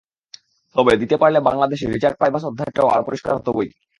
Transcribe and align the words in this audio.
তবে 0.75 0.93
দিতে 1.01 1.15
পারলে 1.21 1.39
বাংলাদেশে 1.47 1.85
রিচার্ড 1.87 2.15
পাইবাস 2.21 2.43
অধ্যায়টা 2.45 2.81
আরও 2.93 3.07
পরিষ্কার 3.07 3.31
হতো 3.37 3.49
বৈকি। 3.57 3.79